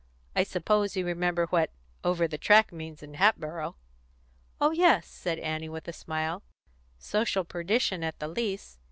[0.35, 1.69] "I suppose you remember what
[2.03, 3.75] 'Over the Track' means in Hatboro'?"
[4.59, 6.41] "Oh yes," said Annie, with a smile.
[6.97, 8.79] "Social perdition at the least.